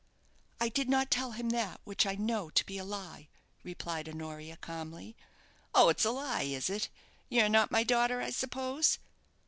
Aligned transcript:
"I 0.59 0.69
did 0.69 0.89
not 0.89 1.11
tell 1.11 1.33
him 1.33 1.49
that 1.49 1.79
which 1.83 2.07
I 2.07 2.15
know 2.15 2.49
to 2.49 2.65
be 2.65 2.79
a 2.79 2.83
lie," 2.83 3.29
replied 3.61 4.09
Honoria, 4.09 4.57
calmly. 4.57 5.15
"Oh, 5.75 5.89
it's 5.89 6.05
a 6.05 6.09
lie, 6.09 6.41
is 6.41 6.71
it? 6.71 6.89
You 7.29 7.41
are 7.43 7.49
not 7.49 7.69
my 7.69 7.83
daughter, 7.83 8.19
I 8.19 8.31
suppose?" 8.31 8.97